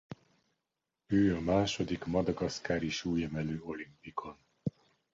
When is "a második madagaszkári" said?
1.35-2.89